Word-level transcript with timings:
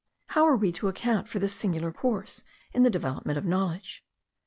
How 0.29 0.45
are 0.47 0.55
we 0.55 0.71
to 0.71 0.87
account 0.87 1.27
for 1.27 1.37
this 1.37 1.53
singular 1.53 1.91
course 1.93 2.43
in 2.73 2.81
the 2.81 2.89
development 2.89 3.37
of 3.37 3.45
knowledge? 3.45 4.03